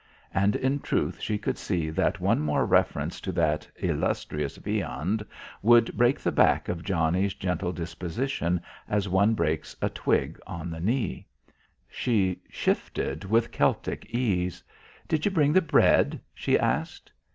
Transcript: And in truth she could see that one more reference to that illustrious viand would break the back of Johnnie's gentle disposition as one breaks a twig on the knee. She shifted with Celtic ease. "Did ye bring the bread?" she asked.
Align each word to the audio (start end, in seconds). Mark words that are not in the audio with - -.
And 0.33 0.55
in 0.55 0.79
truth 0.79 1.19
she 1.19 1.37
could 1.37 1.59
see 1.59 1.91
that 1.91 2.19
one 2.19 2.39
more 2.39 2.65
reference 2.65 3.21
to 3.21 3.31
that 3.33 3.67
illustrious 3.77 4.57
viand 4.57 5.23
would 5.61 5.95
break 5.95 6.19
the 6.19 6.31
back 6.31 6.67
of 6.69 6.83
Johnnie's 6.83 7.35
gentle 7.35 7.71
disposition 7.71 8.61
as 8.87 9.07
one 9.07 9.35
breaks 9.35 9.75
a 9.79 9.89
twig 9.89 10.39
on 10.47 10.71
the 10.71 10.79
knee. 10.79 11.27
She 11.87 12.41
shifted 12.49 13.25
with 13.25 13.51
Celtic 13.51 14.07
ease. 14.09 14.63
"Did 15.07 15.25
ye 15.25 15.29
bring 15.31 15.53
the 15.53 15.61
bread?" 15.61 16.19
she 16.33 16.57
asked. 16.57 17.11